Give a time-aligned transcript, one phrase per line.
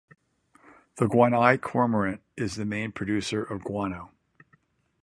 [0.95, 4.09] The Guanay cormorant is the main producer of guano.